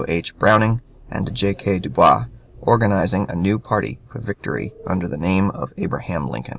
H. 0.07 0.35
Browning, 0.35 0.81
and 1.11 1.31
J. 1.31 1.53
K. 1.53 1.77
Dubois, 1.77 2.25
organizing 2.59 3.29
a 3.29 3.35
new 3.35 3.59
party 3.59 3.99
for 4.11 4.17
victory 4.19 4.73
under 4.87 5.07
the 5.07 5.15
name 5.17 5.51
of 5.51 5.71
Abraham 5.77 6.27
Lincoln. 6.27 6.49